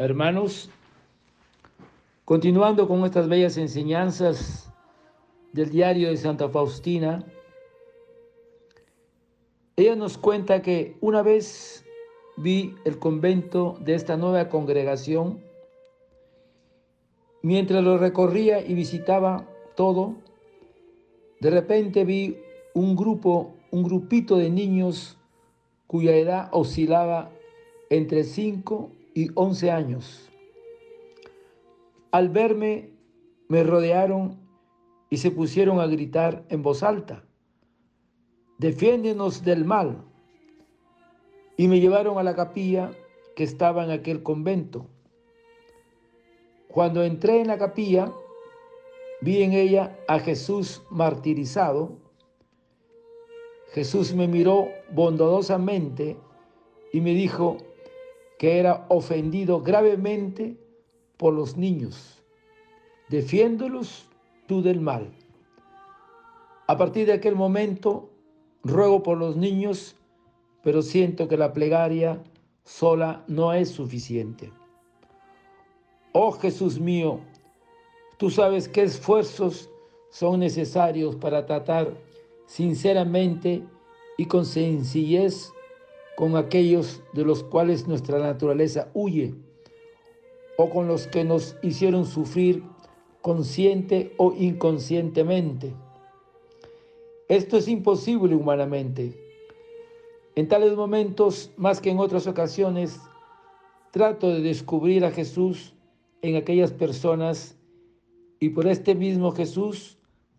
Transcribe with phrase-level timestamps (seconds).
[0.00, 0.70] Hermanos,
[2.24, 4.72] continuando con estas bellas enseñanzas
[5.52, 7.22] del diario de Santa Faustina,
[9.76, 11.84] ella nos cuenta que una vez
[12.38, 15.44] vi el convento de esta nueva congregación,
[17.42, 20.14] mientras lo recorría y visitaba todo,
[21.40, 22.38] de repente vi
[22.72, 25.18] un grupo, un grupito de niños
[25.86, 27.30] cuya edad oscilaba
[27.90, 30.30] entre 5 y 11 años.
[32.10, 32.94] Al verme,
[33.48, 34.40] me rodearon
[35.10, 37.22] y se pusieron a gritar en voz alta,
[38.56, 40.02] defiéndenos del mal.
[41.58, 42.92] Y me llevaron a la capilla
[43.36, 44.86] que estaba en aquel convento.
[46.68, 48.10] Cuando entré en la capilla,
[49.20, 51.98] vi en ella a Jesús martirizado.
[53.72, 56.16] Jesús me miró bondadosamente
[56.90, 57.58] y me dijo,
[58.40, 60.56] que era ofendido gravemente
[61.18, 62.22] por los niños.
[63.10, 64.06] Defiéndolos
[64.46, 65.10] tú del mal.
[66.66, 68.08] A partir de aquel momento,
[68.64, 69.94] ruego por los niños,
[70.62, 72.22] pero siento que la plegaria
[72.64, 74.50] sola no es suficiente.
[76.12, 77.20] Oh Jesús mío,
[78.16, 79.68] tú sabes qué esfuerzos
[80.08, 81.92] son necesarios para tratar
[82.46, 83.62] sinceramente
[84.16, 85.52] y con sencillez
[86.20, 89.34] con aquellos de los cuales nuestra naturaleza huye
[90.58, 92.62] o con los que nos hicieron sufrir
[93.22, 95.72] consciente o inconscientemente.
[97.26, 99.18] Esto es imposible humanamente.
[100.34, 103.00] En tales momentos, más que en otras ocasiones,
[103.90, 105.72] trato de descubrir a Jesús
[106.20, 107.56] en aquellas personas
[108.40, 109.96] y por este mismo Jesús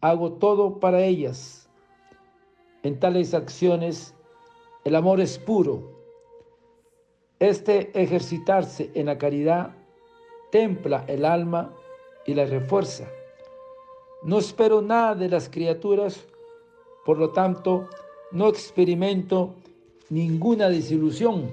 [0.00, 1.68] hago todo para ellas.
[2.84, 4.14] En tales acciones
[4.84, 5.94] el amor es puro.
[7.38, 9.74] Este ejercitarse en la caridad
[10.50, 11.74] templa el alma
[12.26, 13.08] y la refuerza.
[14.22, 16.24] No espero nada de las criaturas,
[17.04, 17.88] por lo tanto,
[18.30, 19.54] no experimento
[20.10, 21.50] ninguna desilusión.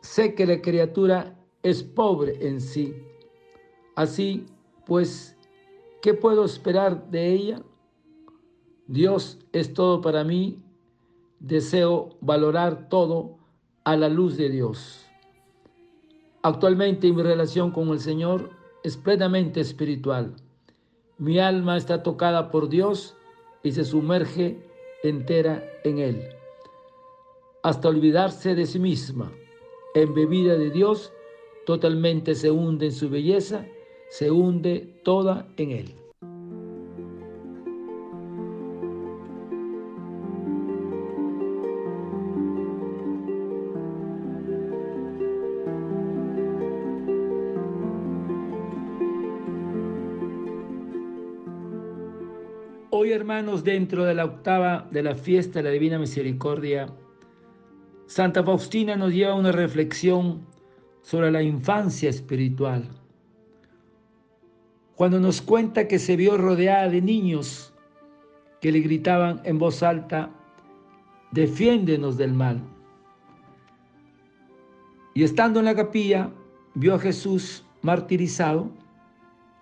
[0.00, 2.94] Sé que la criatura es pobre en sí.
[3.96, 4.46] Así,
[4.86, 5.36] pues,
[6.00, 7.62] ¿qué puedo esperar de ella?
[8.86, 10.63] Dios es todo para mí
[11.46, 13.36] deseo valorar todo
[13.84, 15.04] a la luz de Dios.
[16.42, 18.50] Actualmente mi relación con el Señor
[18.82, 20.36] es plenamente espiritual.
[21.18, 23.14] Mi alma está tocada por Dios
[23.62, 24.58] y se sumerge
[25.02, 26.22] entera en Él.
[27.62, 29.30] Hasta olvidarse de sí misma,
[29.94, 31.12] embebida de Dios,
[31.66, 33.66] totalmente se hunde en su belleza,
[34.08, 36.03] se hunde toda en Él.
[52.96, 56.86] Hoy, hermanos, dentro de la octava de la fiesta de la Divina Misericordia,
[58.06, 60.46] Santa Faustina nos lleva a una reflexión
[61.02, 62.88] sobre la infancia espiritual.
[64.94, 67.74] Cuando nos cuenta que se vio rodeada de niños
[68.60, 70.30] que le gritaban en voz alta,
[71.32, 72.62] defiéndenos del mal.
[75.14, 76.30] Y estando en la capilla,
[76.76, 78.70] vio a Jesús martirizado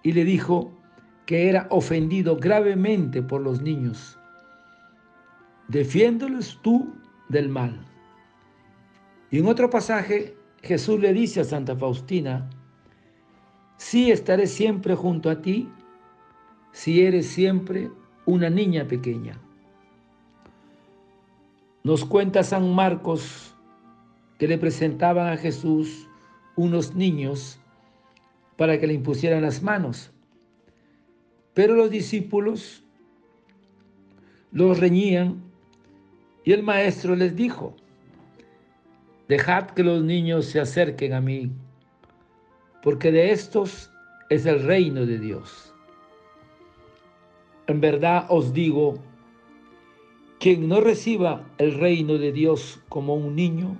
[0.02, 0.70] y le dijo,
[1.32, 4.18] que era ofendido gravemente por los niños.
[5.66, 6.92] Defiéndoles tú
[7.30, 7.80] del mal.
[9.30, 12.50] Y en otro pasaje, Jesús le dice a Santa Faustina,
[13.78, 15.70] sí estaré siempre junto a ti
[16.72, 17.90] si eres siempre
[18.26, 19.40] una niña pequeña.
[21.82, 23.56] Nos cuenta San Marcos
[24.38, 26.06] que le presentaban a Jesús
[26.56, 27.58] unos niños
[28.58, 30.11] para que le impusieran las manos.
[31.54, 32.82] Pero los discípulos
[34.52, 35.42] los reñían
[36.44, 37.74] y el maestro les dijo,
[39.28, 41.50] dejad que los niños se acerquen a mí,
[42.82, 43.90] porque de estos
[44.28, 45.74] es el reino de Dios.
[47.66, 48.98] En verdad os digo,
[50.40, 53.76] quien no reciba el reino de Dios como un niño,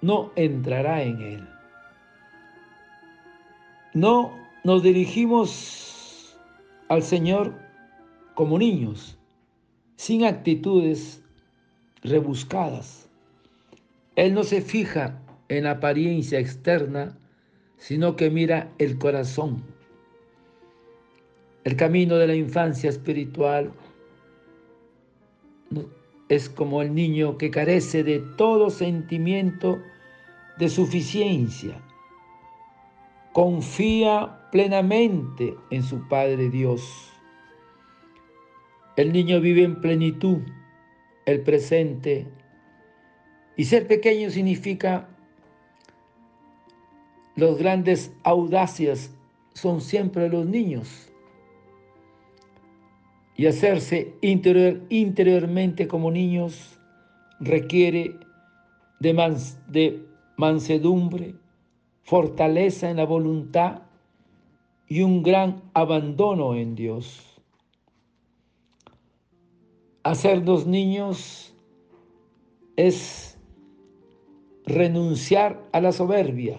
[0.00, 1.48] no entrará en él.
[3.94, 4.32] No
[4.64, 5.97] nos dirigimos
[6.88, 7.54] al Señor
[8.34, 9.18] como niños,
[9.96, 11.22] sin actitudes
[12.02, 13.08] rebuscadas.
[14.16, 17.18] Él no se fija en apariencia externa,
[17.76, 19.62] sino que mira el corazón.
[21.64, 23.72] El camino de la infancia espiritual
[26.28, 29.82] es como el niño que carece de todo sentimiento
[30.58, 31.80] de suficiencia.
[33.32, 37.12] Confía plenamente en su Padre Dios.
[38.96, 40.38] El niño vive en plenitud,
[41.26, 42.26] el presente.
[43.56, 45.08] Y ser pequeño significa
[47.36, 49.12] los grandes audacias
[49.54, 51.08] son siempre los niños.
[53.36, 56.80] Y hacerse interior, interiormente como niños
[57.38, 58.16] requiere
[58.98, 59.12] de,
[59.68, 60.02] de
[60.36, 61.36] mansedumbre,
[62.08, 63.82] fortaleza en la voluntad
[64.86, 67.38] y un gran abandono en Dios.
[70.04, 71.54] Hacernos niños
[72.76, 73.38] es
[74.64, 76.58] renunciar a la soberbia,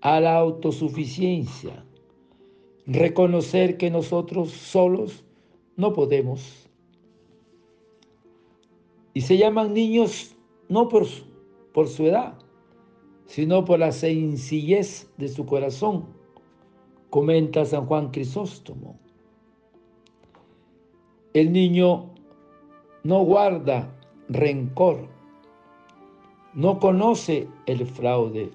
[0.00, 1.84] a la autosuficiencia,
[2.86, 5.24] reconocer que nosotros solos
[5.76, 6.70] no podemos.
[9.12, 10.36] Y se llaman niños
[10.68, 11.04] no por,
[11.74, 12.38] por su edad,
[13.30, 16.06] sino por la sencillez de su corazón,
[17.10, 18.98] comenta San Juan Crisóstomo.
[21.32, 22.10] El niño
[23.04, 23.96] no guarda
[24.28, 25.06] rencor,
[26.54, 28.50] no conoce el fraude.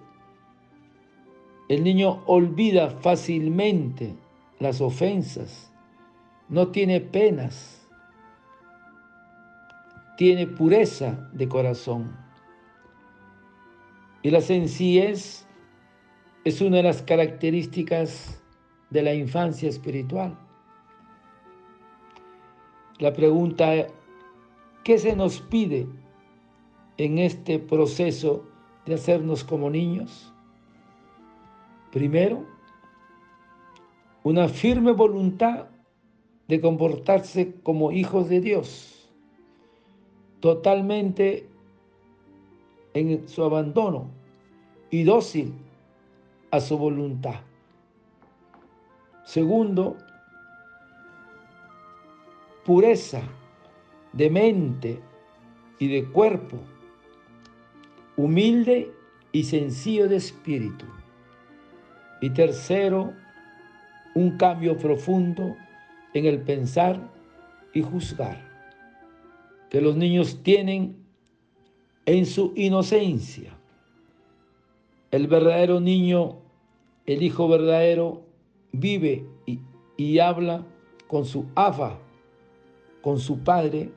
[1.69, 4.13] El niño olvida fácilmente
[4.59, 5.71] las ofensas,
[6.49, 7.81] no tiene penas
[10.17, 12.24] tiene pureza de corazón.
[14.25, 15.45] Y la sencillez
[16.45, 18.41] es una de las características
[18.89, 20.35] de la infancia espiritual.
[22.97, 23.85] La pregunta,
[24.83, 25.87] ¿qué se nos pide
[26.97, 28.47] en este proceso
[28.87, 30.33] de hacernos como niños?
[31.91, 32.47] Primero,
[34.23, 35.67] una firme voluntad
[36.47, 39.07] de comportarse como hijos de Dios
[40.39, 41.47] totalmente
[42.95, 44.09] en su abandono
[44.89, 45.53] y dócil
[46.49, 47.41] a su voluntad.
[49.25, 49.97] Segundo,
[52.65, 53.21] pureza
[54.13, 54.99] de mente
[55.77, 56.57] y de cuerpo,
[58.15, 58.91] humilde
[59.31, 60.85] y sencillo de espíritu.
[62.21, 63.13] Y tercero,
[64.15, 65.55] un cambio profundo
[66.13, 67.11] en el pensar
[67.73, 68.45] y juzgar
[69.69, 71.04] que los niños tienen
[72.05, 73.57] en su inocencia.
[75.11, 76.37] El verdadero niño,
[77.05, 78.21] el hijo verdadero,
[78.71, 79.25] vive
[79.97, 80.65] y, habla
[81.07, 81.97] con su afa,
[83.01, 83.91] con su padre,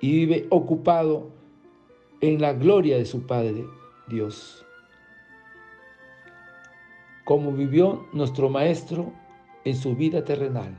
[0.00, 1.30] y vive ocupado
[2.20, 3.66] en la gloria de su Padre
[4.08, 4.64] Dios.
[7.24, 9.12] Como vivió nuestro Maestro
[9.64, 10.76] en su vida terrenal.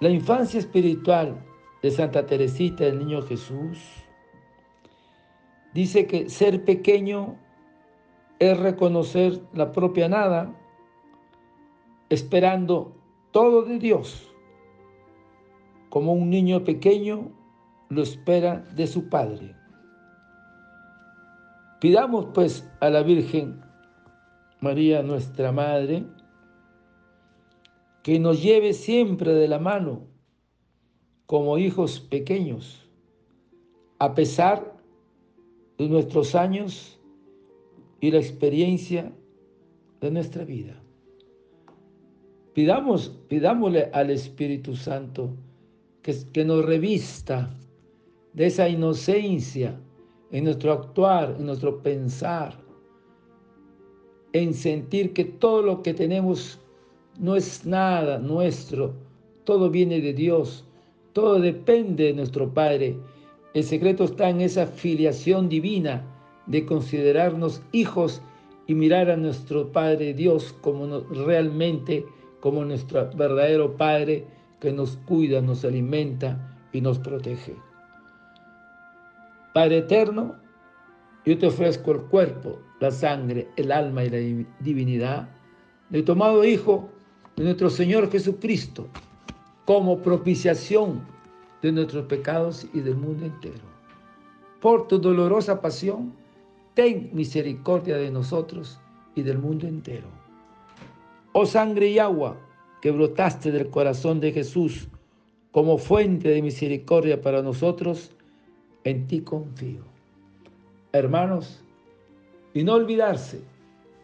[0.00, 1.42] La infancia espiritual
[1.82, 4.03] de Santa Teresita del Niño Jesús,
[5.74, 7.36] dice que ser pequeño
[8.38, 10.56] es reconocer la propia nada,
[12.08, 12.96] esperando
[13.32, 14.32] todo de Dios,
[15.90, 17.32] como un niño pequeño
[17.88, 19.54] lo espera de su Padre.
[21.80, 23.60] Pidamos pues a la Virgen
[24.60, 26.06] María, nuestra Madre,
[28.02, 30.06] que nos lleve siempre de la mano
[31.26, 32.88] como hijos pequeños,
[33.98, 34.73] a pesar
[35.78, 37.00] de nuestros años
[38.00, 39.12] y la experiencia
[40.00, 40.80] de nuestra vida.
[42.52, 45.30] Pidamos, pidámosle al Espíritu Santo
[46.02, 47.50] que, que nos revista
[48.32, 49.80] de esa inocencia
[50.30, 52.56] en nuestro actuar, en nuestro pensar,
[54.32, 56.60] en sentir que todo lo que tenemos
[57.18, 58.94] no es nada nuestro,
[59.44, 60.64] todo viene de Dios,
[61.12, 62.98] todo depende de nuestro Padre.
[63.54, 66.04] El secreto está en esa filiación divina
[66.46, 68.20] de considerarnos hijos
[68.66, 72.04] y mirar a nuestro Padre Dios como realmente
[72.40, 74.26] como nuestro verdadero Padre
[74.60, 77.54] que nos cuida, nos alimenta y nos protege.
[79.54, 80.34] Padre eterno,
[81.24, 85.28] yo te ofrezco el cuerpo, la sangre, el alma y la divinidad
[85.90, 86.90] de tomado Hijo
[87.36, 88.88] de nuestro Señor Jesucristo
[89.64, 91.13] como propiciación
[91.64, 93.64] de nuestros pecados y del mundo entero.
[94.60, 96.12] Por tu dolorosa pasión,
[96.74, 98.78] ten misericordia de nosotros
[99.14, 100.08] y del mundo entero.
[101.32, 102.36] Oh sangre y agua
[102.82, 104.88] que brotaste del corazón de Jesús
[105.52, 108.10] como fuente de misericordia para nosotros,
[108.84, 109.84] en ti confío.
[110.92, 111.64] Hermanos,
[112.52, 113.40] y no olvidarse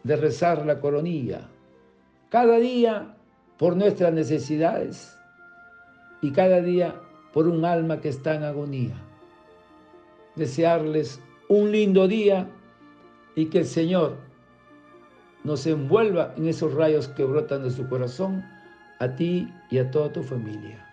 [0.03, 1.47] de rezar la coronilla
[2.29, 3.15] cada día
[3.59, 5.15] por nuestras necesidades
[6.23, 6.99] y cada día
[7.33, 8.95] por un alma que está en agonía.
[10.35, 12.49] Desearles un lindo día
[13.35, 14.17] y que el Señor
[15.43, 18.45] nos envuelva en esos rayos que brotan de su corazón
[18.99, 20.85] a ti y a toda tu familia.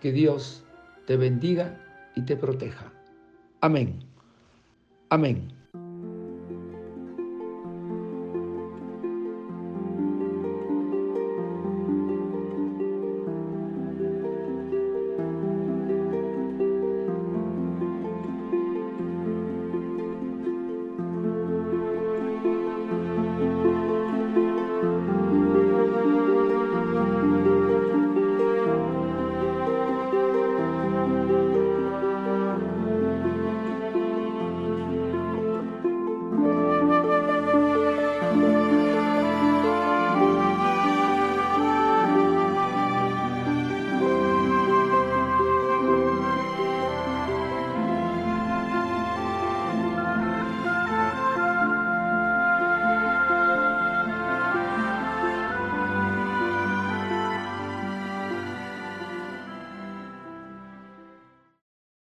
[0.00, 0.64] Que Dios
[1.06, 1.78] te bendiga
[2.16, 2.92] y te proteja.
[3.60, 4.00] Amén.
[5.10, 5.59] Amén.